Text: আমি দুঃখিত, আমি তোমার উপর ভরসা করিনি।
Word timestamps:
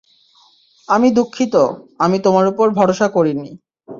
আমি 0.87 1.07
দুঃখিত, 1.11 1.55
আমি 1.99 2.17
তোমার 2.19 2.45
উপর 2.47 2.67
ভরসা 2.69 3.07
করিনি। 3.07 3.49